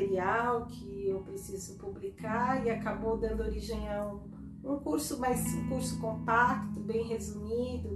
material 0.00 0.66
que 0.66 1.08
eu 1.08 1.20
preciso 1.20 1.76
publicar 1.76 2.64
e 2.64 2.70
acabou 2.70 3.18
dando 3.18 3.42
origem 3.42 3.86
a 3.88 4.06
um, 4.06 4.20
um 4.64 4.78
curso 4.78 5.20
mais 5.20 5.44
um 5.54 5.68
curso 5.68 6.00
compacto, 6.00 6.80
bem 6.80 7.06
resumido. 7.06 7.94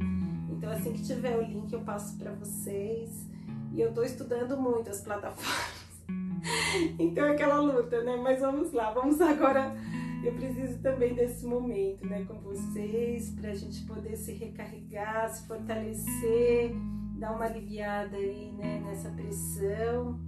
Então 0.51 0.71
assim 0.71 0.93
que 0.93 1.03
tiver 1.03 1.37
o 1.37 1.43
link 1.43 1.73
eu 1.73 1.81
passo 1.81 2.19
para 2.19 2.33
vocês. 2.33 3.27
E 3.73 3.81
eu 3.81 3.89
estou 3.89 4.05
estudando 4.05 4.57
muito 4.57 4.91
as 4.91 5.01
plataformas. 5.01 6.05
então 6.99 7.25
é 7.25 7.33
aquela 7.33 7.59
luta, 7.59 8.03
né? 8.03 8.17
Mas 8.17 8.41
vamos 8.41 8.73
lá, 8.73 8.93
vamos 8.93 9.21
agora. 9.21 9.75
Eu 10.23 10.33
preciso 10.35 10.79
também 10.81 11.15
desse 11.15 11.45
momento, 11.45 12.07
né, 12.07 12.25
com 12.25 12.41
vocês, 12.41 13.31
para 13.31 13.51
a 13.51 13.55
gente 13.55 13.85
poder 13.85 14.17
se 14.17 14.33
recarregar, 14.33 15.29
se 15.29 15.47
fortalecer, 15.47 16.73
dar 17.19 17.33
uma 17.33 17.45
aliviada 17.45 18.17
aí, 18.17 18.51
né, 18.53 18.83
nessa 18.87 19.11
pressão. 19.11 20.19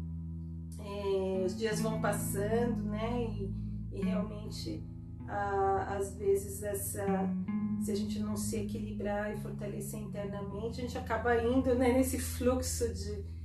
É, 0.87 1.45
os 1.45 1.57
dias 1.57 1.81
vão 1.81 2.01
passando, 2.01 2.83
né, 2.85 3.25
e, 3.25 3.53
e 3.93 4.03
realmente, 4.03 4.85
às 5.27 6.17
vezes, 6.17 6.63
essa, 6.63 7.05
se 7.83 7.91
a 7.91 7.95
gente 7.95 8.21
não 8.21 8.37
se 8.37 8.57
equilibrar 8.57 9.35
e 9.35 9.37
fortalecer 9.39 10.01
internamente, 10.01 10.81
a 10.81 10.83
gente 10.83 10.97
acaba 10.97 11.43
indo, 11.43 11.75
né, 11.75 11.93
nesse 11.93 12.19
fluxo 12.19 12.95
de 12.95 13.37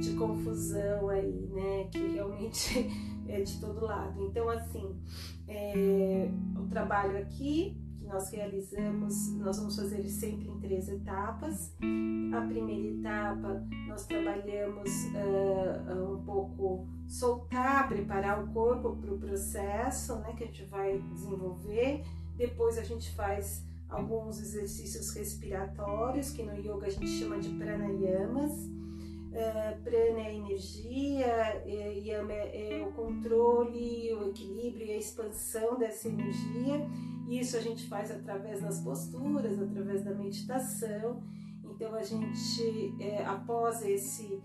de 0.00 0.14
confusão 0.14 1.08
aí, 1.08 1.48
né? 1.52 1.88
Que 1.90 1.98
realmente 2.14 2.88
é 3.28 3.40
de 3.40 3.60
todo 3.60 3.84
lado. 3.84 4.22
Então, 4.24 4.48
assim, 4.48 4.96
é, 5.46 6.30
o 6.56 6.66
trabalho 6.68 7.18
aqui 7.18 7.76
nós 8.08 8.30
realizamos, 8.30 9.34
nós 9.34 9.58
vamos 9.58 9.76
fazer 9.76 10.02
sempre 10.08 10.48
em 10.48 10.58
três 10.58 10.88
etapas. 10.88 11.76
A 12.34 12.40
primeira 12.40 12.98
etapa, 12.98 13.62
nós 13.86 14.06
trabalhamos 14.06 14.90
uh, 15.12 16.14
um 16.14 16.24
pouco 16.24 16.88
soltar, 17.06 17.88
preparar 17.88 18.42
o 18.42 18.52
corpo 18.52 18.96
para 18.96 19.12
o 19.12 19.18
processo, 19.18 20.16
né? 20.16 20.32
Que 20.32 20.44
a 20.44 20.46
gente 20.46 20.64
vai 20.64 20.98
desenvolver. 21.12 22.02
Depois 22.36 22.78
a 22.78 22.82
gente 22.82 23.14
faz 23.14 23.66
alguns 23.88 24.40
exercícios 24.40 25.14
respiratórios, 25.14 26.30
que 26.30 26.42
no 26.42 26.56
yoga 26.56 26.86
a 26.86 26.90
gente 26.90 27.08
chama 27.08 27.38
de 27.38 27.50
pranayamas 27.50 28.52
Prana 29.84 30.20
é 30.20 30.34
energia, 30.34 31.62
e 31.66 32.08
yama 32.08 32.32
é, 32.32 32.80
é 32.80 32.86
o 32.86 32.92
controle, 32.92 34.12
o 34.14 34.28
equilíbrio 34.28 34.86
e 34.86 34.92
a 34.92 34.96
expansão 34.96 35.78
dessa 35.78 36.08
energia. 36.08 36.86
Isso 37.28 37.56
a 37.56 37.60
gente 37.60 37.86
faz 37.88 38.10
através 38.10 38.62
das 38.62 38.80
posturas, 38.80 39.60
através 39.60 40.02
da 40.02 40.14
meditação. 40.14 41.22
Então 41.62 41.94
a 41.94 42.02
gente, 42.02 42.94
é, 42.98 43.24
após 43.24 43.82
esse, 43.82 44.42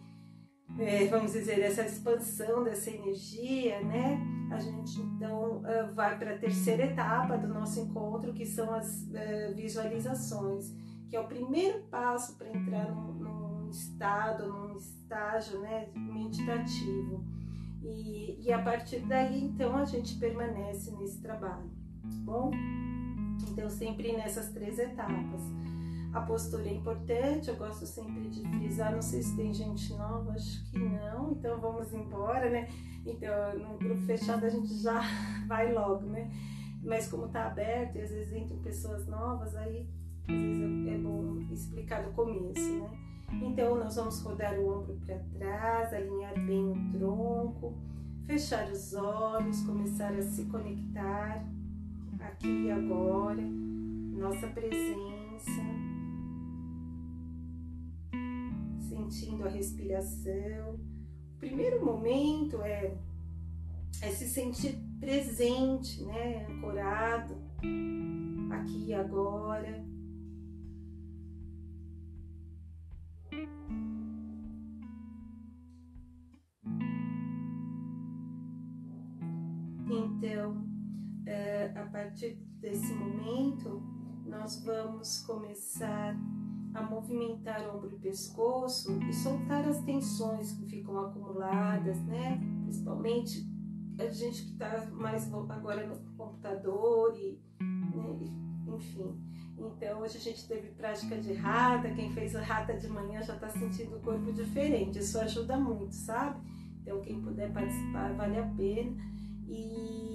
é, 0.77 1.05
vamos 1.07 1.31
dizer, 1.31 1.59
essa 1.61 1.83
expansão 1.83 2.63
dessa 2.63 2.91
energia, 2.91 3.81
né? 3.81 4.19
A 4.51 4.59
gente 4.59 4.99
então 4.99 5.61
uh, 5.61 5.93
vai 5.93 6.17
para 6.19 6.35
a 6.35 6.37
terceira 6.37 6.83
etapa 6.83 7.37
do 7.37 7.47
nosso 7.47 7.79
encontro, 7.79 8.33
que 8.33 8.45
são 8.45 8.71
as 8.71 9.09
visualizações, 9.55 10.71
que 11.09 11.15
é 11.15 11.19
o 11.19 11.27
primeiro 11.27 11.79
passo 11.89 12.37
para 12.37 12.49
entrar 12.49 12.91
estado, 13.73 14.47
num 14.47 14.77
estágio 14.77 15.59
né, 15.59 15.89
meditativo. 15.95 17.23
E, 17.83 18.47
e 18.47 18.53
a 18.53 18.61
partir 18.61 18.99
daí, 18.99 19.43
então, 19.43 19.75
a 19.75 19.83
gente 19.83 20.15
permanece 20.15 20.91
nesse 20.91 21.21
trabalho, 21.21 21.69
tá 22.01 22.09
bom? 22.23 22.51
Então, 23.51 23.69
sempre 23.69 24.13
nessas 24.13 24.51
três 24.51 24.79
etapas. 24.79 25.41
A 26.13 26.21
postura 26.21 26.69
é 26.69 26.73
importante, 26.73 27.49
eu 27.49 27.55
gosto 27.55 27.85
sempre 27.87 28.29
de 28.29 28.47
frisar, 28.47 28.93
não 28.93 29.01
sei 29.01 29.23
se 29.23 29.35
tem 29.35 29.51
gente 29.51 29.91
nova, 29.93 30.31
acho 30.33 30.63
que 30.69 30.77
não, 30.77 31.31
então 31.31 31.59
vamos 31.59 31.91
embora, 31.91 32.49
né? 32.51 32.69
Então, 33.03 33.57
no 33.57 33.77
grupo 33.79 34.01
fechado 34.03 34.45
a 34.45 34.49
gente 34.49 34.73
já 34.81 35.01
vai 35.47 35.73
logo, 35.73 36.05
né? 36.05 36.31
Mas 36.83 37.07
como 37.07 37.29
tá 37.29 37.47
aberto 37.47 37.95
e 37.95 38.01
às 38.01 38.11
vezes 38.11 38.31
entram 38.33 38.59
pessoas 38.59 39.07
novas, 39.07 39.55
aí 39.55 39.89
às 40.27 40.35
vezes 40.35 40.87
é 40.87 40.97
bom 40.99 41.39
explicar 41.51 42.03
no 42.03 42.13
começo, 42.13 42.79
né? 42.79 43.12
Então, 43.41 43.75
nós 43.77 43.95
vamos 43.95 44.21
rodar 44.21 44.59
o 44.59 44.79
ombro 44.79 44.99
para 45.05 45.19
trás, 45.37 45.93
alinhar 45.93 46.33
bem 46.45 46.71
o 46.71 46.89
tronco, 46.91 47.77
fechar 48.25 48.71
os 48.71 48.93
olhos, 48.93 49.61
começar 49.63 50.13
a 50.13 50.21
se 50.21 50.45
conectar 50.45 51.45
aqui 52.19 52.65
e 52.65 52.71
agora, 52.71 53.41
nossa 53.41 54.47
presença, 54.47 55.61
sentindo 58.79 59.45
a 59.45 59.49
respiração. 59.49 60.79
O 61.35 61.39
primeiro 61.39 61.83
momento 61.85 62.61
é, 62.61 62.95
é 64.01 64.09
se 64.09 64.27
sentir 64.27 64.79
presente, 64.99 66.03
né, 66.03 66.47
ancorado 66.49 67.35
aqui 68.51 68.85
e 68.87 68.93
agora 68.93 69.92
Então, 79.97 80.65
é, 81.25 81.71
a 81.75 81.85
partir 81.85 82.35
desse 82.59 82.93
momento, 82.93 83.81
nós 84.25 84.63
vamos 84.63 85.21
começar 85.21 86.15
a 86.73 86.81
movimentar 86.81 87.61
ombro 87.73 87.91
e 87.93 87.99
pescoço 87.99 88.99
e 89.07 89.13
soltar 89.13 89.67
as 89.67 89.79
tensões 89.83 90.53
que 90.53 90.65
ficam 90.65 90.99
acumuladas, 90.99 92.01
né? 92.05 92.41
Principalmente 92.63 93.47
a 93.99 94.09
gente 94.09 94.43
que 94.43 94.51
está 94.53 94.87
mais 94.91 95.31
agora 95.31 95.85
no 95.85 95.95
computador 96.17 97.15
e, 97.15 97.39
né? 97.61 98.75
enfim. 98.75 99.15
Então 99.55 100.01
hoje 100.01 100.17
a 100.17 100.21
gente 100.21 100.47
teve 100.47 100.69
prática 100.69 101.15
de 101.17 101.33
rata, 101.33 101.93
quem 101.93 102.11
fez 102.11 102.35
a 102.35 102.41
rata 102.41 102.73
de 102.73 102.87
manhã 102.87 103.21
já 103.21 103.35
está 103.35 103.49
sentindo 103.49 103.97
o 103.97 104.01
corpo 104.01 104.33
diferente. 104.33 104.97
Isso 104.97 105.19
ajuda 105.19 105.57
muito, 105.57 105.93
sabe? 105.93 106.41
Então 106.81 107.01
quem 107.01 107.21
puder 107.21 107.53
participar 107.53 108.13
vale 108.13 108.39
a 108.39 108.47
pena. 108.47 108.95
E 109.47 110.13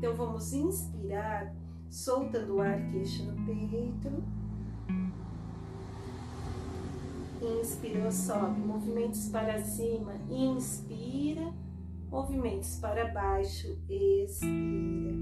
então 0.00 0.14
vamos 0.14 0.54
inspirar, 0.54 1.54
soltando 1.90 2.56
o 2.56 2.60
ar 2.62 2.90
queixo 2.90 3.22
no 3.24 3.44
peito. 3.44 4.08
Inspirou, 7.60 8.10
sobe, 8.10 8.60
movimentos 8.60 9.28
para 9.28 9.62
cima, 9.62 10.14
inspira, 10.30 11.52
movimentos 12.10 12.78
para 12.80 13.12
baixo, 13.12 13.78
expira. 13.88 15.14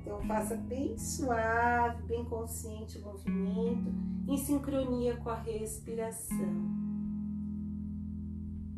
Então 0.00 0.20
faça 0.28 0.56
bem 0.56 0.96
suave, 0.96 2.02
bem 2.04 2.24
consciente 2.26 2.98
o 2.98 3.02
movimento, 3.02 3.92
em 4.28 4.36
sincronia 4.36 5.16
com 5.16 5.30
a 5.30 5.40
respiração. 5.40 6.78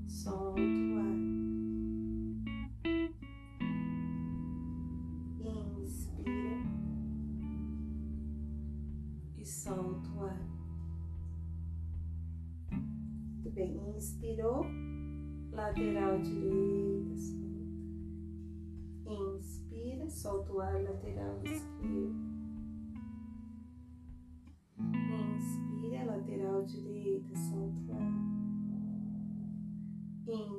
Solta 0.07 0.90
direita, 26.73 27.37
solta 27.37 27.81
o 27.83 27.95
ar. 27.95 28.31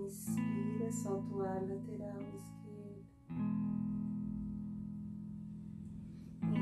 Inspira, 0.05 0.91
solta 0.91 1.35
o 1.35 1.41
ar, 1.41 1.61
lateral 1.61 2.21
esquerda. 2.37 3.05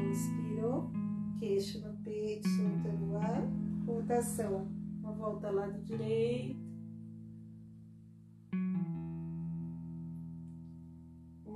Inspirou, 0.10 0.92
queixo 1.40 1.80
no 1.80 1.98
peito, 2.04 2.48
soltando 2.50 3.12
o 3.12 3.18
ar. 3.18 3.48
Rotação, 3.86 4.68
uma 5.02 5.12
volta 5.12 5.50
lado 5.50 5.82
direito. 5.84 6.70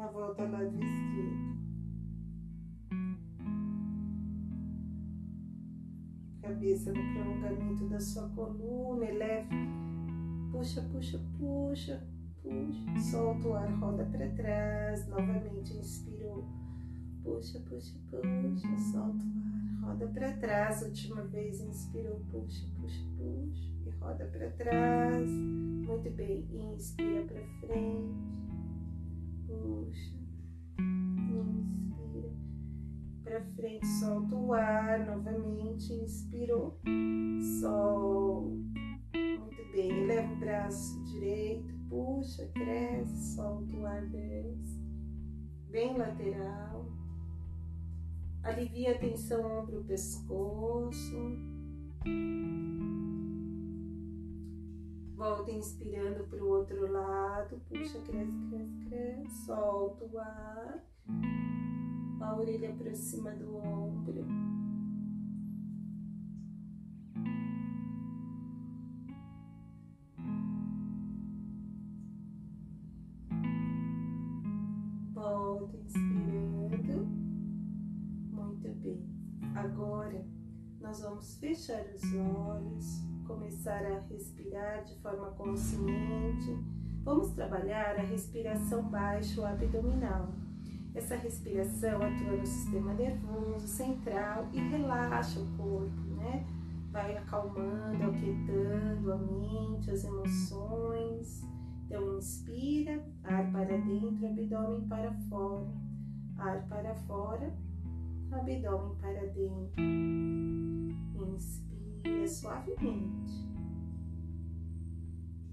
uma 0.04 0.12
volta 0.12 0.44
lado 0.44 0.74
esquerdo. 0.74 0.93
Cabeça 6.54 6.94
no 6.94 7.14
prolongamento 7.14 7.90
da 7.90 8.00
sua 8.00 8.30
coluna, 8.30 9.06
eleve, 9.06 9.50
puxa, 10.52 10.84
puxa, 10.84 11.20
puxa, 11.40 12.08
puxa, 12.44 13.00
solta 13.10 13.48
o 13.48 13.54
ar, 13.56 13.72
roda 13.80 14.06
para 14.06 14.30
trás, 14.30 15.08
novamente 15.08 15.74
inspirou, 15.74 16.48
puxa, 17.24 17.60
puxa, 17.62 17.98
puxa, 18.12 18.78
solta 18.92 19.26
o 19.26 19.88
ar, 19.88 19.90
roda 19.90 20.08
para 20.10 20.34
trás. 20.34 20.84
Última 20.84 21.24
vez, 21.24 21.60
inspirou, 21.60 22.20
puxa, 22.30 22.68
puxa, 22.80 23.04
puxa. 23.18 23.72
E 23.88 23.90
roda 24.00 24.26
para 24.26 24.52
trás. 24.52 25.28
Muito 25.28 26.12
bem. 26.12 26.48
Inspira 26.76 27.24
para 27.26 27.44
frente. 27.62 28.14
Puxa. 29.48 30.23
Para 33.34 33.42
frente. 33.56 33.88
Solta 34.00 34.36
o 34.36 34.54
ar 34.54 35.06
novamente. 35.08 35.92
Inspirou. 35.94 36.80
Solta. 37.60 38.48
Muito 39.14 39.72
bem. 39.72 40.04
Eleva 40.04 40.34
o 40.34 40.36
braço 40.38 41.04
direito. 41.06 41.74
Puxa, 41.90 42.48
cresce. 42.54 43.36
Solta 43.36 43.76
o 43.76 43.86
ar, 43.86 44.06
desce. 44.08 44.84
Bem 45.70 45.98
lateral 45.98 46.86
Alivia 48.44 48.92
a 48.92 48.98
tensão 49.00 49.42
ombro 49.42 49.84
pescoço. 49.86 51.18
Volta 55.16 55.52
inspirando 55.52 56.26
para 56.26 56.44
o 56.44 56.50
outro 56.50 56.92
lado. 56.92 57.60
Puxa, 57.70 58.00
cresce, 58.02 58.38
cresce, 58.50 58.86
cresce. 58.86 59.46
Solta 59.46 60.06
o 60.06 60.20
ar. 60.20 60.84
A 62.24 62.36
orelha 62.38 62.74
para 62.74 62.96
cima 62.96 63.32
do 63.32 63.58
ombro. 63.58 64.26
Volta 75.14 75.78
inspirando. 75.78 77.06
Muito 78.32 78.70
bem. 78.82 79.06
Agora 79.54 80.26
nós 80.80 81.02
vamos 81.02 81.38
fechar 81.40 81.86
os 81.94 82.04
olhos, 82.16 83.04
começar 83.28 83.86
a 83.86 84.00
respirar 84.00 84.86
de 84.86 84.96
forma 85.02 85.32
consciente. 85.32 86.58
Vamos 87.04 87.32
trabalhar 87.32 87.98
a 87.98 88.04
respiração 88.04 88.90
baixo 88.90 89.44
abdominal. 89.44 90.32
Essa 90.96 91.16
respiração 91.16 91.96
atua 92.02 92.38
no 92.38 92.46
sistema 92.46 92.94
nervoso 92.94 93.68
central 93.68 94.48
e 94.54 94.60
relaxa 94.60 95.40
o 95.40 95.58
corpo, 95.58 96.02
né? 96.18 96.46
Vai 96.92 97.18
acalmando, 97.18 98.04
aquietando 98.04 99.12
a 99.12 99.18
mente, 99.18 99.90
as 99.90 100.04
emoções. 100.04 101.42
Então, 101.86 102.18
inspira, 102.18 103.04
ar 103.24 103.52
para 103.52 103.76
dentro, 103.78 104.28
abdômen 104.28 104.88
para 104.88 105.12
fora. 105.30 105.74
Ar 106.38 106.68
para 106.68 106.94
fora, 106.94 107.52
abdômen 108.32 108.96
para 108.98 109.26
dentro. 109.32 109.82
Inspira 111.34 112.28
suavemente. 112.28 113.50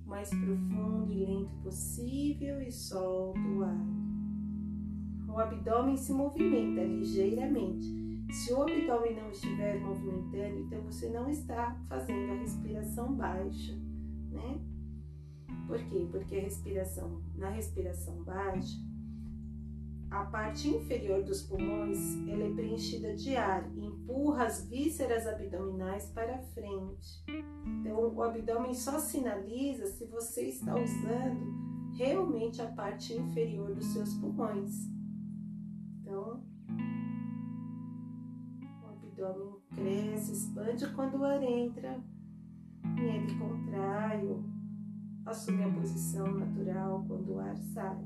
Mais 0.04 0.28
profundo 0.28 1.10
e 1.10 1.25
lento 1.25 1.54
possível 1.62 2.60
e 2.60 2.70
solta 2.70 3.40
o 3.40 3.62
ar. 3.62 4.19
O 5.32 5.38
abdômen 5.38 5.97
se 5.97 6.12
movimenta 6.12 6.82
ligeiramente. 6.82 7.87
Se 8.32 8.53
o 8.53 8.62
abdômen 8.62 9.15
não 9.15 9.31
estiver 9.31 9.81
movimentando, 9.81 10.61
então 10.61 10.82
você 10.82 11.09
não 11.09 11.29
está 11.31 11.81
fazendo 11.88 12.32
a 12.32 12.37
respiração 12.37 13.15
baixa, 13.15 13.73
né? 14.31 14.61
Por 15.67 15.79
quê? 15.85 16.09
Porque 16.11 16.37
a 16.37 16.43
respiração, 16.43 17.23
na 17.37 17.49
respiração 17.49 18.23
baixa, 18.25 18.77
a 20.11 20.25
parte 20.25 20.69
inferior 20.69 21.23
dos 21.23 21.43
pulmões 21.43 21.99
ela 22.29 22.44
é 22.44 22.53
preenchida 22.53 23.15
de 23.15 23.37
ar 23.37 23.71
empurra 23.77 24.47
as 24.47 24.69
vísceras 24.69 25.25
abdominais 25.27 26.06
para 26.06 26.38
frente. 26.38 27.25
Então, 27.65 28.12
o 28.12 28.23
abdômen 28.23 28.75
só 28.75 28.99
sinaliza 28.99 29.87
se 29.87 30.06
você 30.06 30.49
está 30.49 30.75
usando 30.75 31.94
realmente 31.97 32.61
a 32.61 32.67
parte 32.67 33.15
inferior 33.15 33.73
dos 33.73 33.87
seus 33.87 34.15
pulmões. 34.15 35.00
Abdômen 39.25 39.61
cresce, 39.75 40.32
expande 40.32 40.87
quando 40.94 41.19
o 41.19 41.25
ar 41.25 41.43
entra 41.43 42.02
e 42.96 43.00
ele 43.00 43.38
contrai 43.38 44.26
ou 44.26 44.43
assume 45.26 45.64
a 45.64 45.70
posição 45.70 46.26
natural 46.32 47.05
quando 47.06 47.34
o 47.34 47.38
ar 47.40 47.56
sai. 47.56 47.99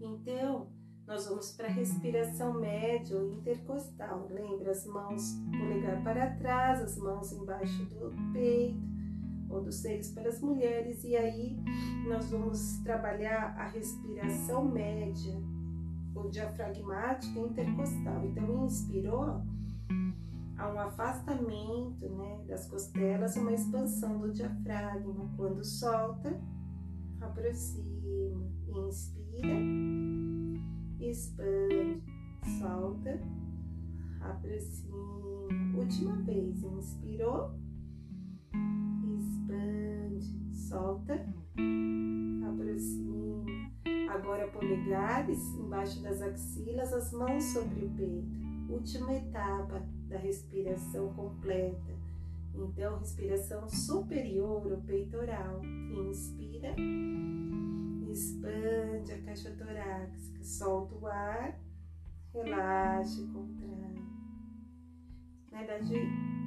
Então, 0.00 0.68
nós 1.06 1.26
vamos 1.26 1.52
para 1.52 1.66
a 1.66 1.70
respiração 1.70 2.54
média 2.54 3.16
ou 3.16 3.32
intercostal. 3.32 4.28
Lembra 4.30 4.70
as 4.70 4.86
mãos 4.86 5.34
polegar 5.50 6.02
para 6.04 6.36
trás, 6.36 6.80
as 6.80 6.96
mãos 6.96 7.32
embaixo 7.32 7.84
do 7.86 8.12
peito 8.32 8.80
ou 9.50 9.62
dos 9.62 9.76
seios 9.76 10.10
para 10.10 10.28
as 10.28 10.40
mulheres. 10.40 11.02
E 11.04 11.16
aí 11.16 11.56
nós 12.06 12.30
vamos 12.30 12.78
trabalhar 12.78 13.54
a 13.58 13.66
respiração 13.66 14.64
média 14.64 15.34
ou 16.14 16.28
diafragmática 16.30 17.38
intercostal. 17.40 18.24
Então, 18.24 18.66
inspirou, 18.66 19.42
há 20.56 20.72
um 20.72 20.78
afastamento 20.78 22.08
né, 22.08 22.44
das 22.46 22.66
costelas, 22.66 23.36
uma 23.36 23.52
expansão 23.52 24.20
do 24.20 24.32
diafragma. 24.32 25.30
Quando 25.36 25.64
solta, 25.64 26.40
aproxima, 27.20 28.50
inspira 28.68 29.92
expande, 31.12 32.02
solta, 32.58 33.20
aproxima. 34.20 34.92
Última 35.76 36.16
vez, 36.22 36.62
inspirou, 36.62 37.54
polegares 44.92 45.54
embaixo 45.54 46.02
das 46.02 46.20
axilas, 46.20 46.92
as 46.92 47.12
mãos 47.12 47.42
sobre 47.44 47.86
o 47.86 47.90
peito. 47.90 48.42
Última 48.68 49.14
etapa 49.14 49.82
da 50.08 50.18
respiração 50.18 51.12
completa. 51.14 51.92
Então, 52.54 52.98
respiração 52.98 53.66
superior 53.68 54.70
ou 54.70 54.82
peitoral. 54.82 55.62
Inspira 55.64 56.74
expande 58.10 59.10
a 59.10 59.22
caixa 59.22 59.50
torácica, 59.52 60.44
solta 60.44 60.94
o 60.96 61.06
ar, 61.06 61.58
relaxa, 62.34 63.26
contrai. 63.32 63.94
Na 65.50 65.58
verdade, 65.58 65.94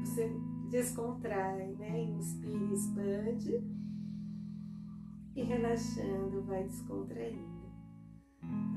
você 0.04 0.30
descontrai, 0.70 1.74
né? 1.74 2.04
Inspira, 2.04 2.72
expande 2.72 3.64
e 5.36 5.42
relaxando, 5.42 6.44
vai 6.44 6.64
descontraindo, 6.66 7.55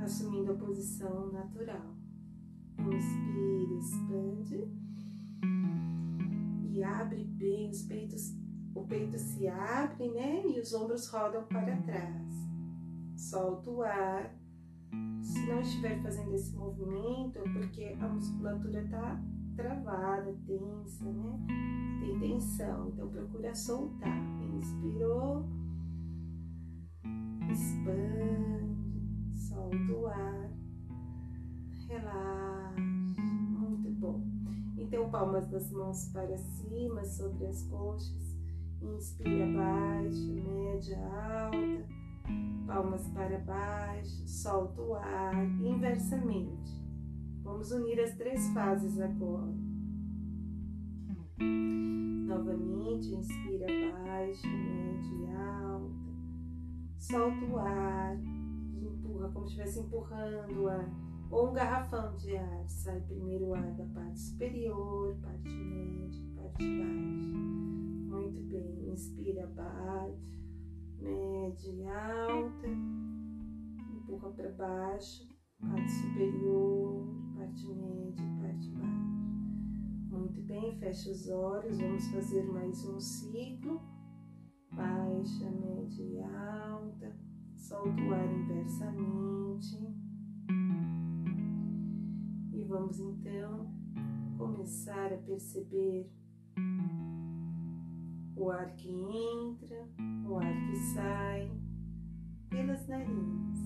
assumindo 0.03 0.53
a 0.53 0.57
posição 0.57 1.33
natural. 1.33 1.95
Inspira, 2.79 3.75
expande 3.79 4.73
e 6.71 6.83
abre 6.83 7.25
bem 7.25 7.71
os 7.71 7.83
peitos. 7.83 8.35
O 8.75 8.85
peito 8.85 9.19
se 9.19 9.49
abre, 9.49 10.09
né? 10.11 10.47
E 10.47 10.61
os 10.61 10.73
ombros 10.73 11.09
rodam 11.09 11.45
para 11.45 11.77
trás 11.83 12.49
solta 13.19 13.71
o 13.71 13.83
ar. 13.83 14.35
Se 15.21 15.47
não 15.47 15.61
estiver 15.61 16.01
fazendo 16.03 16.33
esse 16.35 16.57
movimento, 16.57 17.39
é 17.39 17.43
porque 17.53 17.97
a 18.01 18.09
musculatura 18.09 18.83
está 18.83 19.21
travada, 19.57 20.35
tensa, 20.47 21.05
né? 21.05 21.47
Tem 22.01 22.19
tensão, 22.21 22.89
então 22.89 23.11
procura 23.11 23.55
soltar. 23.55 24.17
Inspirou, 24.57 25.45
expande, 27.51 28.68
solta 29.59 29.93
o 29.93 30.07
ar, 30.07 30.50
relaxa. 31.88 32.81
Muito 32.81 33.91
bom. 33.99 34.23
Então, 34.77 35.11
palmas 35.11 35.49
das 35.50 35.71
mãos 35.73 36.09
para 36.12 36.38
cima, 36.38 37.05
sobre 37.05 37.47
as 37.47 37.62
coxas. 37.65 38.38
Inspira 38.81 39.47
baixa, 39.47 40.33
média, 40.33 40.99
alta 40.99 41.99
palmas 42.69 43.09
para 43.09 43.38
baixo, 43.38 44.29
solta 44.29 44.83
o 44.83 44.95
ar 44.95 45.35
inversamente. 45.62 46.79
Vamos 47.43 47.73
unir 47.73 47.99
as 47.99 48.15
três 48.15 48.47
fases 48.50 49.00
agora. 49.00 49.57
Novamente, 52.27 53.15
inspira 53.15 53.67
baixo, 53.67 54.47
médio 54.47 55.25
e 55.25 55.31
alta. 55.35 56.09
Solta 56.99 57.45
o 57.47 57.59
ar, 57.59 58.19
empurra 59.09 59.31
como 59.33 59.47
se 59.47 59.53
estivesse 59.53 59.81
empurrando 59.81 60.62
o 60.62 60.69
ar. 60.69 60.88
Ou 61.31 61.50
um 61.50 61.53
garrafão 61.53 62.17
de 62.17 62.37
ar. 62.37 62.69
Sai 62.69 63.00
primeiro 63.00 63.47
o 63.47 63.55
ar 63.55 63.73
da 63.75 63.85
parte 63.87 64.19
superior, 64.19 65.17
parte 65.21 65.50
média, 65.50 66.23
parte 66.37 66.65
baixa. 66.65 67.37
Muito 68.11 68.41
bem. 68.43 68.91
Inspira 68.91 69.47
baixo 69.49 70.38
média 71.00 71.73
e 71.73 71.88
alta, 71.88 72.67
empurra 73.95 74.31
para 74.33 74.50
baixo, 74.53 75.29
parte 75.61 75.91
superior, 75.91 77.07
parte 77.37 77.69
média 77.69 78.25
parte 78.41 78.71
baixa. 78.71 78.88
Muito 80.11 80.41
bem, 80.43 80.79
fecha 80.79 81.11
os 81.11 81.29
olhos, 81.29 81.79
vamos 81.79 82.07
fazer 82.09 82.43
mais 82.45 82.85
um 82.87 82.99
ciclo. 82.99 83.81
Baixa, 84.73 85.50
média 85.50 86.03
e 86.03 86.21
alta. 86.21 86.48
Solta 87.69 88.01
o 88.01 88.15
ar 88.15 88.33
inversamente. 88.33 89.77
E 92.51 92.65
vamos 92.65 92.99
então 92.99 93.71
começar 94.39 95.13
a 95.13 95.19
perceber 95.19 96.11
o 98.35 98.51
ar 98.51 98.75
que 98.75 98.89
entra, 98.89 99.87
o 100.27 100.39
ar 100.39 100.67
que 100.67 100.77
sai 100.95 101.53
pelas 102.49 102.89
narinas. 102.89 103.59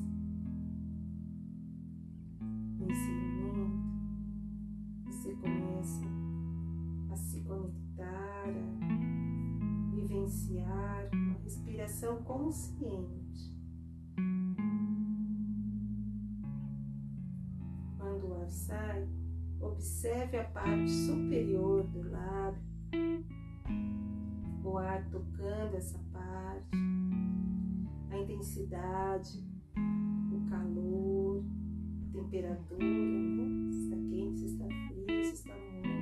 Nesse 2.80 3.08
momento, 3.08 3.84
você 5.06 5.32
começa 5.36 6.06
a 7.08 7.16
se 7.16 7.40
conectar, 7.42 8.48
a 8.48 9.94
vivenciar 9.94 11.08
uma 11.14 11.34
respiração 11.34 12.20
consciente. 12.24 13.21
Sai, 18.52 19.08
observe 19.60 20.38
a 20.38 20.44
parte 20.44 20.90
superior 20.90 21.84
do 21.84 22.10
lábio, 22.10 22.62
o 24.62 24.76
ar 24.78 25.08
tocando 25.10 25.74
essa 25.74 25.98
parte, 26.12 26.76
a 28.10 28.18
intensidade, 28.18 29.42
o 29.76 30.50
calor, 30.50 31.42
a 32.08 32.12
temperatura, 32.12 32.84
né? 32.84 33.70
se 33.70 33.84
está 33.84 33.96
quente, 33.96 34.38
se 34.38 34.46
está 34.46 34.64
frio, 34.66 35.24
se 35.24 35.34
está 35.34 35.54
morno. 35.54 35.92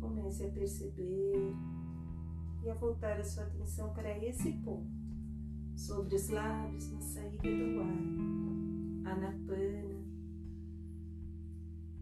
Comece 0.00 0.44
a 0.44 0.50
perceber 0.50 1.54
e 2.62 2.70
a 2.70 2.74
voltar 2.74 3.18
a 3.18 3.24
sua 3.24 3.44
atenção 3.44 3.92
para 3.94 4.16
esse 4.24 4.52
ponto, 4.64 4.95
sobre 5.76 6.16
os 6.16 6.30
lábios 6.30 6.90
na 6.90 7.00
saída 7.00 7.42
do 7.42 7.80
ar, 7.80 9.12
anapana. 9.12 10.04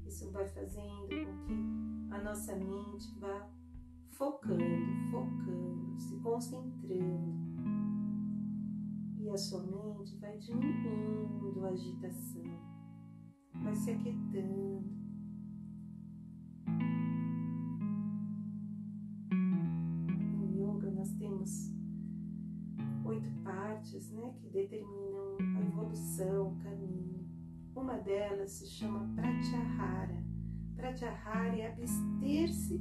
Isso 0.07 0.31
vai 0.31 0.47
fazendo 0.47 1.09
com 1.09 1.47
que 1.47 2.15
a 2.15 2.23
nossa 2.23 2.55
mente 2.55 3.19
vá 3.19 3.51
focando, 4.11 4.63
focando, 5.11 5.99
se 5.99 6.17
concentrando. 6.21 7.35
E 9.19 9.29
a 9.29 9.37
sua 9.37 9.63
mente 9.63 10.17
vai 10.19 10.39
diminuindo 10.39 11.65
a 11.65 11.71
agitação, 11.71 12.45
vai 13.63 13.75
se 13.75 13.91
aquietando. 13.91 15.04
Determinam 24.55 25.37
a 25.57 25.61
evolução, 25.61 26.53
o 26.53 26.57
caminho. 26.63 27.27
Uma 27.75 27.99
delas 27.99 28.53
se 28.53 28.67
chama 28.67 29.13
Pratyahara. 29.17 30.25
Pratyahara 30.77 31.57
é 31.57 31.73
abster-se 31.73 32.79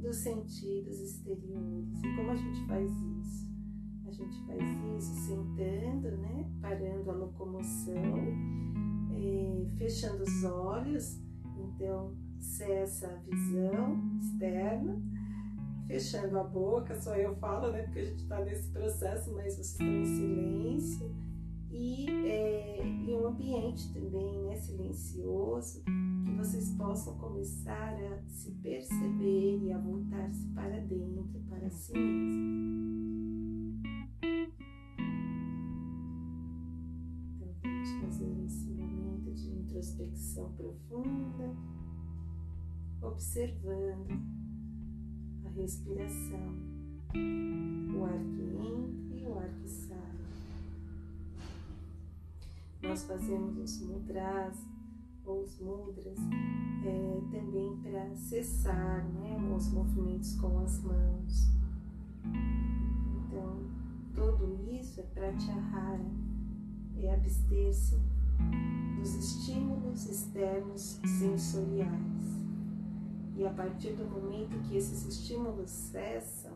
dos 0.00 0.16
sentidos 0.16 0.98
exteriores. 0.98 1.98
E 2.02 2.16
como 2.16 2.30
a 2.30 2.36
gente 2.36 2.66
faz 2.66 2.90
isso? 2.90 3.50
A 4.06 4.10
gente 4.10 4.46
faz 4.46 4.62
isso 4.98 5.14
sentando, 5.26 6.16
né? 6.16 6.50
Parando 6.62 7.10
a 7.10 7.14
locomoção, 7.14 7.94
é, 9.12 9.66
fechando 9.76 10.22
os 10.22 10.44
olhos, 10.44 11.20
então 11.54 12.16
cessa 12.38 13.08
a 13.08 13.16
visão 13.16 14.16
externa, 14.16 15.00
fechando 15.90 16.38
a 16.38 16.44
boca, 16.44 16.94
só 16.94 17.16
eu 17.16 17.34
falo, 17.34 17.72
né? 17.72 17.82
Porque 17.82 17.98
a 17.98 18.04
gente 18.04 18.22
está 18.22 18.44
nesse 18.44 18.70
processo, 18.70 19.32
mas 19.34 19.54
vocês 19.54 19.72
estão 19.72 19.86
em 19.88 20.04
silêncio 20.04 21.12
e 21.68 22.08
é, 22.08 22.80
em 22.80 23.12
um 23.12 23.26
ambiente 23.26 23.92
também 23.92 24.40
né, 24.44 24.54
silencioso 24.54 25.82
que 25.82 26.32
vocês 26.36 26.70
possam 26.76 27.18
começar 27.18 27.92
a 27.94 28.22
se 28.28 28.52
perceber 28.62 29.64
e 29.64 29.72
a 29.72 29.78
voltar-se 29.78 30.46
para 30.54 30.78
dentro, 30.80 31.40
para 31.48 31.68
si 31.70 31.92
mesmo. 31.92 33.82
Então 37.34 37.52
vamos 37.64 37.90
fazer 38.00 38.44
esse 38.46 38.70
momento 38.70 39.32
de 39.32 39.50
introspecção 39.50 40.52
profunda, 40.52 41.52
observando 43.02 44.39
a 45.50 45.60
respiração, 45.60 46.54
o 47.14 48.04
ar 48.04 48.18
que 48.18 48.42
entra 48.42 49.16
e 49.16 49.24
o 49.26 49.38
ar 49.38 49.48
que 49.60 49.68
sai. 49.68 49.96
Nós 52.82 53.02
fazemos 53.04 53.58
os 53.58 53.80
mudras 53.82 54.56
ou 55.24 55.42
os 55.42 55.58
mudras 55.60 56.18
é, 56.84 57.20
também 57.30 57.76
para 57.82 58.14
cessar 58.14 59.04
né, 59.04 59.36
os 59.56 59.72
movimentos 59.72 60.34
com 60.36 60.60
as 60.60 60.82
mãos. 60.82 61.50
Então, 63.26 63.58
tudo 64.14 64.58
isso 64.70 65.00
é 65.00 65.04
pratyahara, 65.04 66.10
é 66.96 67.14
abster-se 67.14 67.98
dos 68.98 69.14
estímulos 69.14 70.06
externos 70.06 71.00
sensoriais. 71.18 72.39
E 73.40 73.46
a 73.46 73.50
partir 73.54 73.94
do 73.94 74.04
momento 74.04 74.60
que 74.68 74.76
esses 74.76 75.06
estímulos 75.06 75.70
cessam, 75.70 76.52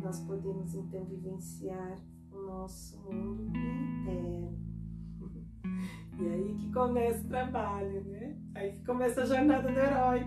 nós 0.00 0.20
podemos 0.20 0.72
então 0.72 1.04
vivenciar 1.04 1.98
o 2.30 2.40
nosso 2.46 2.96
mundo 3.02 3.42
interno. 3.42 4.56
E 6.20 6.28
aí 6.28 6.54
que 6.54 6.72
começa 6.72 7.24
o 7.24 7.28
trabalho, 7.28 8.04
né? 8.04 8.36
Aí 8.54 8.72
que 8.72 8.84
começa 8.84 9.22
a 9.22 9.26
jornada 9.26 9.70
do 9.70 9.78
herói. 9.78 10.26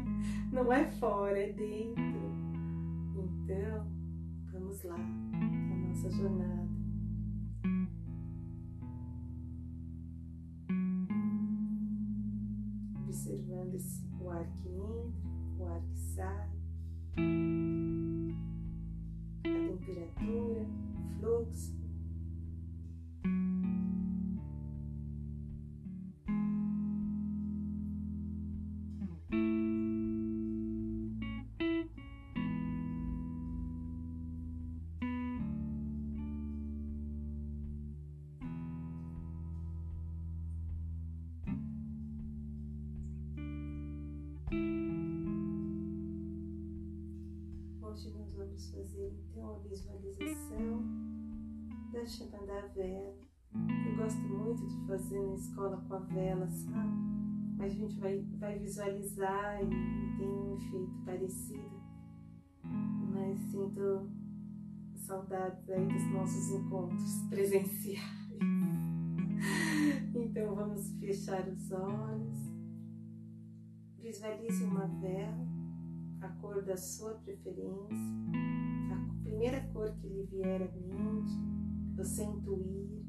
Não 0.51 0.71
é 0.71 0.89
fora, 0.91 1.37
é 1.37 1.51
dentro. 1.51 2.03
Então, 3.13 3.87
vamos 4.53 4.83
lá, 4.83 4.95
a 4.95 5.87
nossa 5.87 6.09
jornada. 6.11 6.60
Vamos 48.61 48.69
fazer 48.69 49.11
então 49.29 49.55
a 49.55 49.59
visualização 49.59 50.83
da 51.91 52.05
chama 52.05 52.45
da 52.45 52.67
vela. 52.67 53.17
Eu 53.53 53.95
gosto 53.97 54.21
muito 54.21 54.67
de 54.67 54.87
fazer 54.87 55.19
na 55.19 55.33
escola 55.33 55.77
com 55.87 55.93
a 55.95 55.99
vela, 55.99 56.47
sabe? 56.47 56.91
Mas 57.57 57.73
a 57.73 57.75
gente 57.75 57.99
vai, 57.99 58.19
vai 58.39 58.59
visualizar 58.59 59.61
e 59.63 60.17
tem 60.17 60.27
um 60.27 60.55
efeito 60.55 61.05
parecido. 61.05 61.81
Mas 62.63 63.39
sinto 63.51 64.09
saudades 64.95 65.69
aí 65.69 65.87
dos 65.87 66.11
nossos 66.11 66.51
encontros 66.51 67.21
presenciais. 67.29 68.01
Então 70.13 70.55
vamos 70.55 70.91
fechar 70.99 71.47
os 71.49 71.71
olhos. 71.71 72.37
Visualize 73.97 74.63
uma 74.63 74.87
vela 74.87 75.60
a 76.21 76.29
cor 76.39 76.63
da 76.63 76.77
sua 76.77 77.15
preferência, 77.15 77.97
a 78.91 79.23
primeira 79.23 79.61
cor 79.73 79.91
que 79.95 80.07
lhe 80.07 80.23
vier 80.23 80.61
à 80.61 80.71
mente, 80.71 81.33
você 81.95 82.23
intuir. 82.23 83.01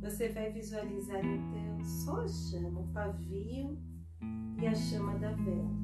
Você 0.00 0.30
vai 0.30 0.50
visualizar 0.50 1.24
então 1.24 1.84
só 1.84 2.22
a 2.22 2.28
chama, 2.28 2.80
o 2.80 2.88
pavio 2.88 3.78
e 4.60 4.66
a 4.66 4.74
chama 4.74 5.18
da 5.18 5.32
vela. 5.32 5.78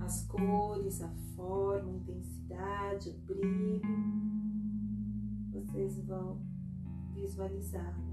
As 0.00 0.26
cores, 0.26 1.02
a 1.02 1.08
forma, 1.34 1.90
a 1.90 1.94
intensidade, 1.94 3.10
o 3.10 3.18
brilho. 3.26 3.82
Vocês 5.50 5.98
vão 6.06 6.40
visualizá-las. 7.14 8.08